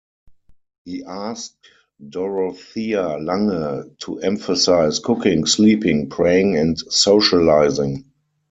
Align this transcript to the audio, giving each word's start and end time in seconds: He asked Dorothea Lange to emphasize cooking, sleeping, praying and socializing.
He 0.83 1.03
asked 1.03 1.57
Dorothea 2.09 3.19
Lange 3.19 3.95
to 3.99 4.17
emphasize 4.21 4.97
cooking, 4.97 5.45
sleeping, 5.45 6.09
praying 6.09 6.57
and 6.57 6.75
socializing. 6.79 8.05